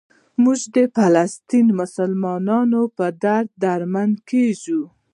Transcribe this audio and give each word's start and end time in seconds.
موږ 0.43 0.59
د 0.75 0.77
فلسطیني 0.95 1.73
مسلمانانو 1.81 2.81
په 2.97 3.05
درد 3.23 3.49
دردمند 3.63 4.15
کېږو. 4.29 4.81